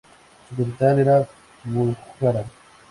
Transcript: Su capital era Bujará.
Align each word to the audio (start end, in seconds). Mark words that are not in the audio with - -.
Su 0.49 0.55
capital 0.55 0.97
era 0.97 1.29
Bujará. 1.63 2.43